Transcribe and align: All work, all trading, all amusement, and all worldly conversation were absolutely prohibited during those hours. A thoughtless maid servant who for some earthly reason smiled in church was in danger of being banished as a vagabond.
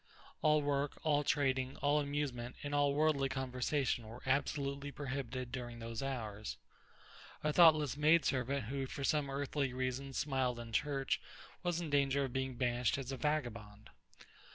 All 0.41 0.63
work, 0.63 0.93
all 1.03 1.23
trading, 1.23 1.77
all 1.77 1.99
amusement, 1.99 2.55
and 2.63 2.73
all 2.73 2.95
worldly 2.95 3.29
conversation 3.29 4.07
were 4.07 4.23
absolutely 4.25 4.91
prohibited 4.91 5.51
during 5.51 5.77
those 5.77 6.01
hours. 6.01 6.57
A 7.43 7.53
thoughtless 7.53 7.95
maid 7.95 8.25
servant 8.25 8.65
who 8.65 8.87
for 8.87 9.03
some 9.03 9.29
earthly 9.29 9.73
reason 9.73 10.13
smiled 10.13 10.57
in 10.57 10.71
church 10.71 11.21
was 11.61 11.79
in 11.79 11.91
danger 11.91 12.23
of 12.23 12.33
being 12.33 12.55
banished 12.55 12.97
as 12.97 13.11
a 13.11 13.17
vagabond. 13.17 13.91